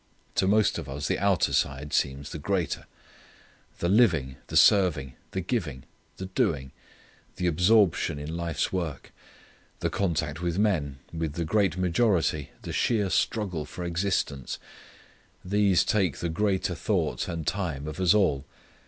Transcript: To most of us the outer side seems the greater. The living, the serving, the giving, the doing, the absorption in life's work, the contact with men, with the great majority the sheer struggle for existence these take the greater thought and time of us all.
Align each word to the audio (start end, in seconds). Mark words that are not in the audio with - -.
To 0.33 0.47
most 0.47 0.79
of 0.79 0.89
us 0.89 1.07
the 1.07 1.19
outer 1.19 1.53
side 1.53 1.93
seems 1.93 2.31
the 2.31 2.39
greater. 2.39 2.87
The 3.77 3.87
living, 3.87 4.37
the 4.47 4.57
serving, 4.57 5.13
the 5.29 5.41
giving, 5.41 5.83
the 6.17 6.25
doing, 6.25 6.71
the 7.35 7.45
absorption 7.45 8.17
in 8.17 8.35
life's 8.35 8.73
work, 8.73 9.11
the 9.79 9.91
contact 9.91 10.41
with 10.41 10.57
men, 10.57 10.97
with 11.13 11.33
the 11.33 11.45
great 11.45 11.77
majority 11.77 12.49
the 12.63 12.73
sheer 12.73 13.11
struggle 13.11 13.63
for 13.63 13.83
existence 13.83 14.57
these 15.45 15.83
take 15.83 16.17
the 16.17 16.29
greater 16.29 16.73
thought 16.73 17.27
and 17.27 17.45
time 17.45 17.87
of 17.87 17.99
us 17.99 18.15
all. 18.15 18.47